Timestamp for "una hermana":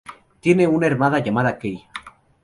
0.67-1.19